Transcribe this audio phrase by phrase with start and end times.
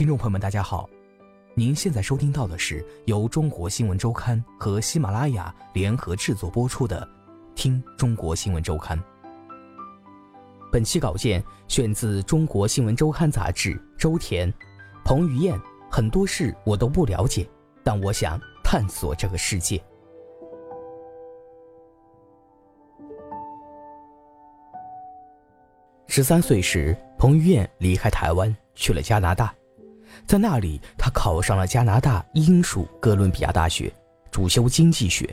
[0.00, 0.88] 听众朋友们，大家好，
[1.52, 7.06] 您现在收听到的是由中国新闻周刊和喜马拉雅联合制作播出的
[7.54, 8.98] 《听中国新闻周刊》。
[10.72, 14.50] 本期稿件选自《中国新闻周刊》杂志，周田、
[15.04, 15.60] 彭于晏。
[15.90, 17.46] 很多事我都不了解，
[17.84, 19.78] 但我想探索这个世界。
[26.06, 29.54] 十三岁时，彭于晏离开台湾去了加拿大。
[30.26, 33.92] 在那里，他考上了加拿大英属哥伦比亚大学，
[34.30, 35.28] 主修经济学。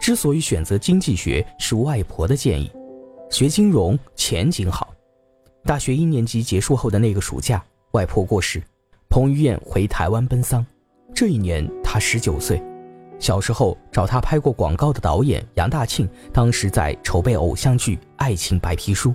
[0.00, 2.70] 之所以选择经济学，是外婆的建议，
[3.30, 4.92] 学金融前景好。
[5.64, 8.62] 大学一年级结束后的那个暑假，外婆过世，
[9.08, 10.64] 彭于晏回台湾奔丧。
[11.14, 12.62] 这一年他十九岁。
[13.18, 19.10] 小时候找他拍过广告的导演杨大庆，当时在筹备偶像剧《爱情白皮书》，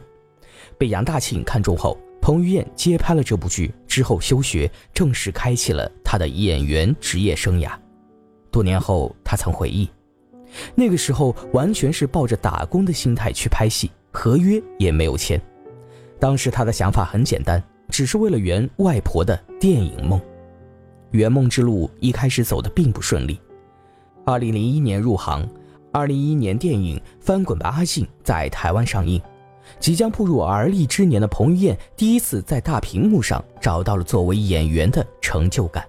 [0.77, 1.97] 被杨大庆看中后。
[2.23, 7.69] 彭于晏接拍了这部剧之后休学，正式开启了他的演员职业生涯。
[8.49, 9.89] 多年后，他曾回忆，
[10.73, 15.39] 那个时候完全是抱着打工的心态去拍戏，合约也没有签。
[16.17, 20.17] 当时他的想法很简单，只是为了圆外婆的电影梦。
[21.11, 23.37] 圆梦之路一开始走的并不顺利。
[24.23, 25.45] 二零零一年入行，
[25.91, 29.21] 二零一一年电影《翻滚吧，阿信》在台湾上映。
[29.83, 35.85] 即将步入而立之年的彭于晏，第一次在大屏幕上找到了作为演员的成就感。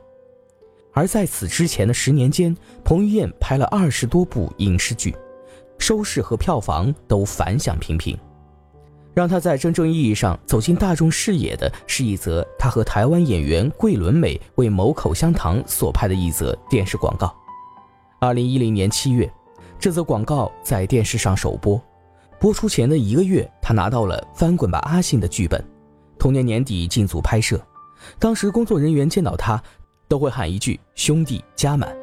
[0.92, 5.14] 而在此之前的十年间，彭于晏拍了二十多部影视剧，
[5.78, 8.18] 收视和票房都反响平平。
[9.14, 17.33] 让他在真正意义上走进大众视野的是一则他和台湾演员桂纶镁为某口香糖所拍的一则电视广告。
[18.18, 19.33] 二零一零年七月，
[19.78, 21.80] 这则广告在电视上首播。
[22.44, 25.64] 播出前的一个月，他拿到了《翻滚吧，阿信》的剧本。
[26.18, 27.58] 同年年底进组拍摄，
[28.18, 29.58] 当时工作人员见到他，
[30.08, 31.96] 都会喊一句“兄弟加满”，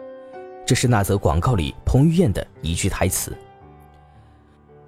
[0.65, 3.29] 这是那则广告里彭于晏的一句台词。《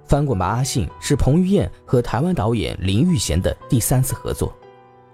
[0.04, 4.52] 翻滚吧，阿信》是彭于晏和台湾导演林育贤的第三次合作。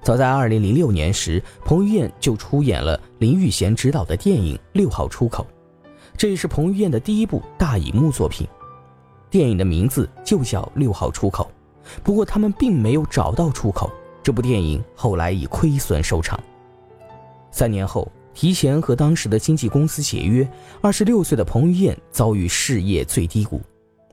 [0.02, 5.46] 早在2006年时，彭于晏就出演了林育贤执导的电影《六号出口》，
[6.16, 8.48] 这也是彭于晏的第一部大荧幕作品。
[9.30, 11.50] 电影的名字就叫《六号出口》，
[12.02, 13.90] 不过他们并没有找到出口。
[14.22, 16.38] 这部电影后来以亏损收场。
[17.50, 20.46] 三年后，提前和当时的经纪公司解约，
[20.82, 23.60] 二十六岁的彭于晏遭遇事业最低谷，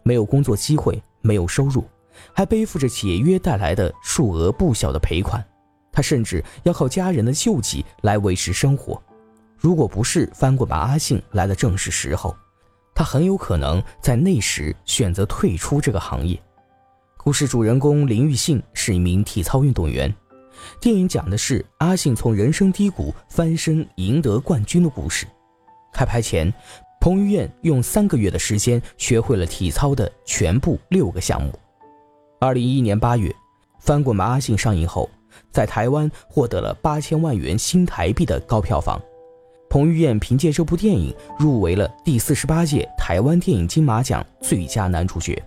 [0.04, 1.84] 没有工作机会，没有收入，
[2.32, 5.44] 还背负着解约带来的数额不小的赔款。
[5.92, 9.02] 他甚至要靠家人的救济来维持生活。
[9.58, 12.36] 如果不是翻滚吧，阿信来的正是时候。
[12.98, 16.36] 他很有可能在那时选择退出这个行业。
[17.16, 20.12] 故事主人公林玉信是一名体操运动员，
[20.82, 25.28] 电影讲的是阿信从人生低谷翻身赢得冠军的故事。
[25.94, 26.52] 开拍前，
[27.00, 31.54] 彭于晏用三个月的时间学会了体操的全部六个项目。
[32.40, 33.30] 二零一一年八月，
[33.80, 35.08] 《翻滚吧，阿信》上映后，
[35.52, 39.00] 在台湾获得了八千万元新台币的高票房。
[39.70, 45.42] 彭于晏凭借这部电影入围了第四十八届台湾电影金马奖最佳男主角。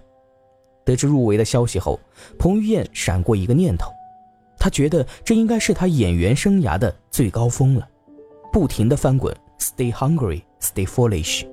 [0.85, 1.99] 得知入围的消息后，
[2.39, 3.91] 彭于晏闪过一个念头，
[4.59, 7.89] 他觉得这应该是他演员生涯的最高峰了，
[8.53, 11.47] 不停的翻滚，Stay hungry, stay foolish。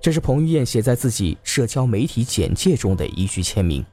[0.00, 3.84] 这是彭于晏写在自己社交媒体简介中的一句签名。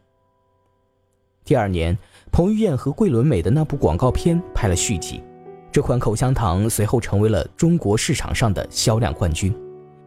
[1.44, 1.98] 第二年，
[2.32, 5.22] 彭于晏和桂纶镁的那部广告片拍了续集。
[5.72, 9.56] 这款口香糖随后成为了中国市场上的销量冠军。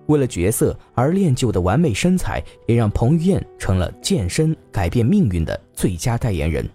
[0.06, 6.68] 为了角色而练就的完美身材，也让彭于晏成了健身改变命运的最佳代言人。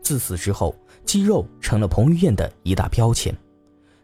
[0.00, 0.74] 自此之后，
[1.04, 3.36] 肌肉成了彭于晏的一大标签。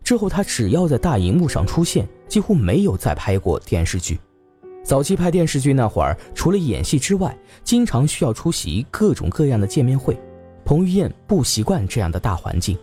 [0.05, 4.21] 之后，他只要在大荧幕上出现，几乎没有再拍过电视剧。
[4.85, 10.19] 早期拍电视剧那会儿，除了演戏之外，经常需要出席各种各样的见面会。
[10.65, 12.77] 彭于晏不习惯这样的大环境。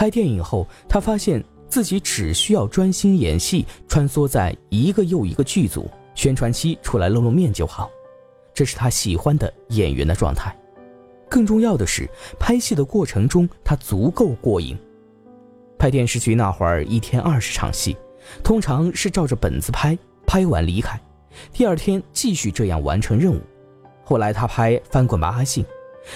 [0.00, 7.90] 拍电影后，他发现自己只需要专心演戏，穿梭在一个又一个剧组，宣传期出来露露面就好。
[8.54, 10.58] 这是他喜欢的演员的状态。
[11.28, 12.08] 更重要的是，
[12.38, 14.74] 拍戏的过程中他足够过瘾。
[15.78, 17.94] 拍电视剧那会儿，一天二十场戏，
[18.42, 20.98] 通常是照着本子拍，拍完离开，
[21.52, 23.40] 第二天继续这样完成任务。
[24.02, 25.62] 后来他拍《翻滚吧，阿信》，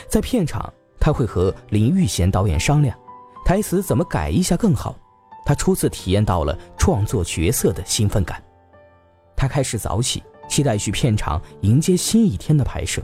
[0.09, 2.99] 在片场他会和林玉贤导演商量，
[3.45, 4.97] 台词怎么改一下更好。
[5.45, 8.43] 他初次体验到了创作角色的兴奋感。
[9.37, 13.03] 他开始早起，期待去片场迎接新一天的拍摄。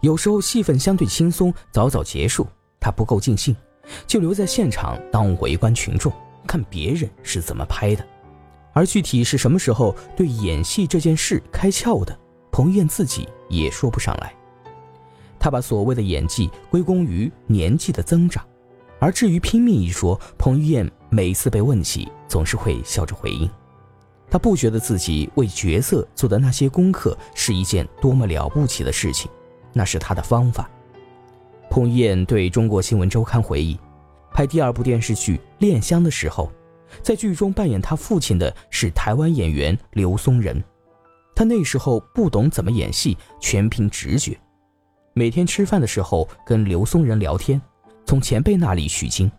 [0.00, 2.44] 有时候戏份相对轻松，早早结束，
[2.80, 3.54] 他不够尽兴。
[4.06, 6.12] 就留在现场当围观群众，
[6.46, 8.04] 看别人是怎么拍的。
[8.72, 12.18] 而具体是什么时候对演戏这件事开窍的，
[12.50, 14.34] 彭于晏自己也说不上来。
[15.38, 18.44] 他把所谓的演技归功于年纪的增长。
[19.02, 23.50] 而至于拼命一说，彭于晏每次被问起，总是会笑着回应。
[24.30, 29.28] 他不觉得自己为角色做的那些功课是一件多么了不起的事情，
[29.72, 30.70] 那是他的方法。
[31.68, 33.76] 彭于晏对中国新闻周刊回忆，
[34.32, 36.52] 拍第二部电视剧《恋香》的时候，
[37.02, 40.62] 在剧中扮演他父亲的是台湾演员刘松仁。
[41.34, 44.38] 他那时候不懂怎么演戏，全凭直觉。
[45.12, 47.60] 每天吃饭的时候跟刘松仁聊天，
[48.06, 49.30] 从前辈那里取经。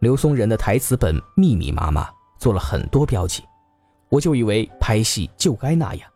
[0.00, 3.42] 刘松仁的台词本密密麻麻，做了很多标记。
[4.08, 6.08] 我就以为拍戏就该那样。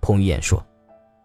[0.00, 0.64] 彭于晏说，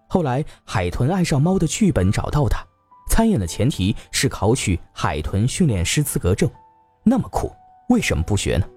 [0.08, 2.66] 后来《海豚爱上猫》的剧本找到他。
[3.10, 6.50] 参演的前提是考取海豚训练师资格证，
[7.04, 7.52] 那么苦，
[7.90, 8.68] 为什么不学呢？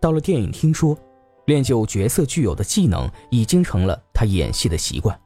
[0.00, 0.96] 到了电影，听说
[1.44, 5.20] 练就角色具有的技能，已经成了他演戏的习惯。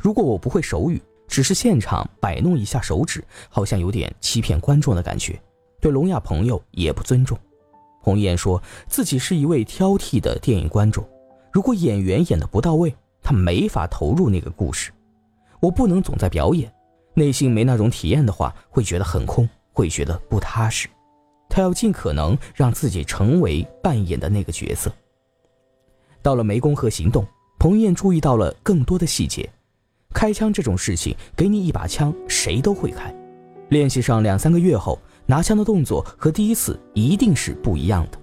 [0.00, 5.40] 如果我不会手语，只是现场摆弄一下手指，好像有点欺骗观众的感觉，
[5.80, 7.38] 对聋哑朋友也不尊重。
[8.00, 11.06] 洪岩说自己是一位挑剔的电影观众，
[11.52, 14.92] 如果演员演的不到位，他没法投入那个故事。
[15.58, 16.72] 我不能总在表演。
[17.14, 20.86] 内心没那种体验的话，会觉得很空，会觉得不踏实。
[21.48, 24.92] 他要尽可能让自己成为扮演的那个角色。
[26.20, 27.26] 到了湄公河行动，
[27.58, 29.48] 彭于晏注意到了更多的细节。
[30.16, 33.14] 开枪这种事情，给你一把枪，谁都会开。
[33.68, 38.18] 练习上两三个月后，拿枪的动作和第一次一定是不一样的。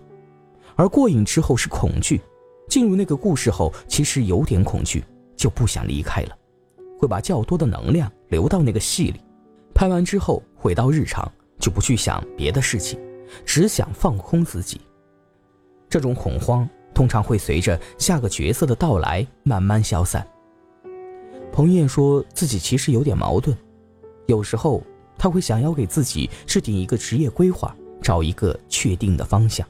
[0.75, 2.19] 而过瘾之后是恐惧，
[2.67, 5.03] 进入那个故事后，其实有点恐惧，
[5.37, 6.35] 就不想离开了。
[6.97, 9.21] 会把较多的能量留到那个戏里，
[9.75, 12.99] 拍完之后回到日常，就不去想别的事情，
[13.45, 14.81] 只想放空自己。
[15.87, 20.27] 这种恐慌通常会随着下个角色的到来慢慢消散。
[21.53, 23.55] 彭于晏说自己其实有点矛盾，
[24.25, 24.81] 有时候
[25.19, 29.63] 他会想要给自己制定一个职业规划，找一个确定的方向；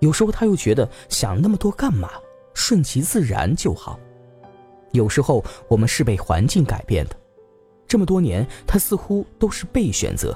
[0.00, 2.08] 有时候他又觉得想那么多干嘛，
[2.54, 4.00] 顺其自然就好。
[4.92, 7.16] 有时候我们是被环境改变的，
[7.86, 10.34] 这么多年他似乎都是被选择。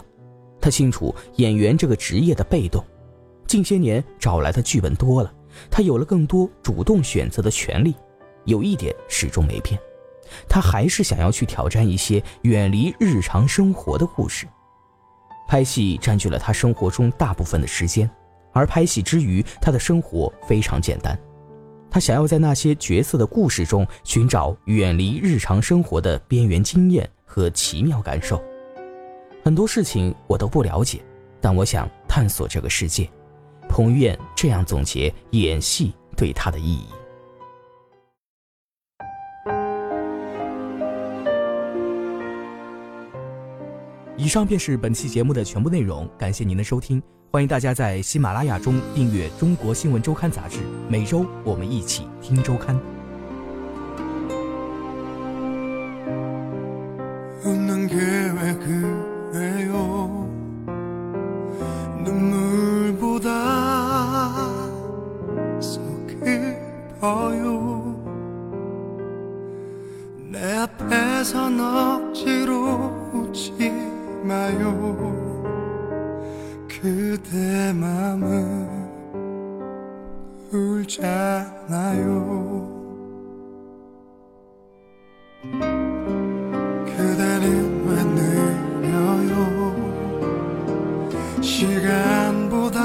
[0.60, 2.84] 他清楚演员这个职业的被动，
[3.46, 5.32] 近些年找来的剧本多了，
[5.70, 7.94] 他有了更多主动选择的权利。
[8.44, 9.78] 有一点始终没变，
[10.48, 14.46] 他还是想要去挑战一些远离日常生活的故事。
[15.48, 18.10] 拍戏占据了他生活中大部分的时间，
[18.52, 21.18] 而拍戏之余，他的生活非常简单。
[21.90, 28.42] 他想要在那些角色的故事中寻找远离日常生活的边缘经验和奇妙感受。
[29.42, 31.00] 很多事情我都不了解，
[31.40, 33.08] 但我想探索这个世界。
[33.70, 36.88] 彭于晏这样总结演戏对他的意义。
[44.28, 52.78] 以上便是本期节目的全部内容感谢您的收听欢迎大家在喜马拉雅中订阅中国新闻周刊杂志每周我们一起听周刊。
[74.24, 75.38] 마요?
[76.68, 78.88] 그대 맘은
[80.52, 82.08] 울잖아요.
[86.86, 87.90] 그대는 왜
[88.82, 89.36] 느려요?
[91.42, 92.78] 시간보다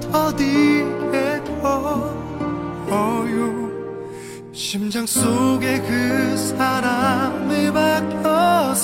[0.00, 3.38] 더디게 더어요.
[4.52, 7.27] 심장 속에 그 사람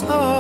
[0.05, 0.34] star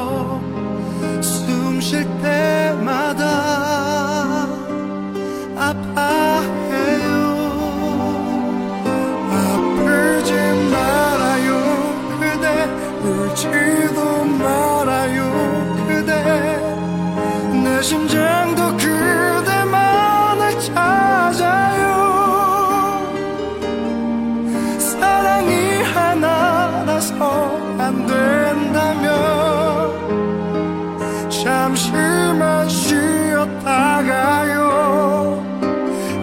[31.45, 33.05] 잠시만 쉬었다가요.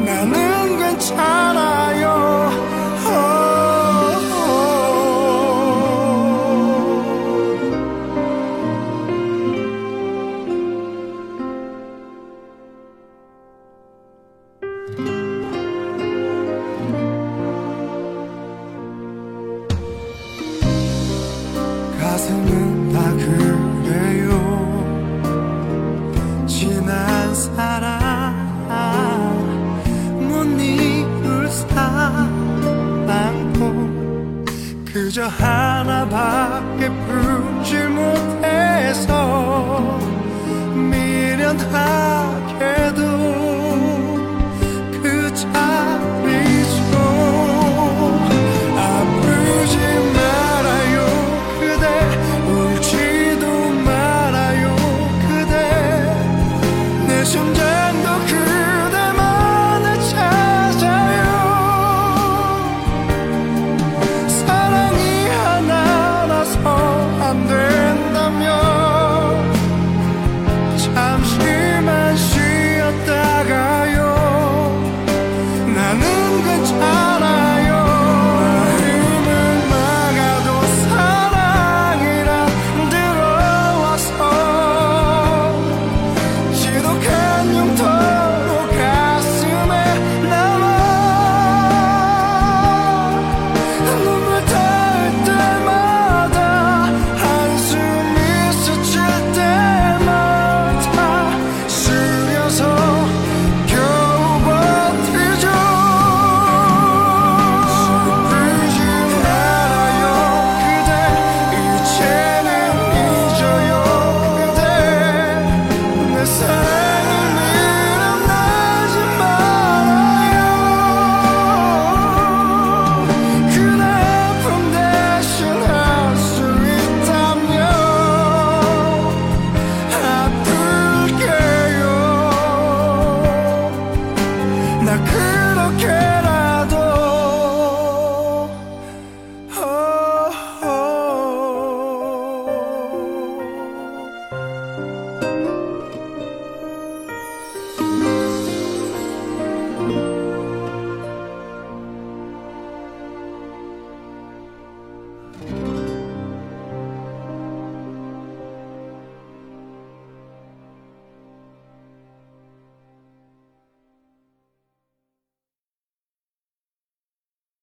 [0.03, 2.49] 나는 괜찮아요.
[21.99, 24.20] 가슴은 다 그래요
[35.11, 39.11] 그저 하나밖에 품지 못해서
[40.73, 41.81] 미련하게도
[45.03, 45.70] 그자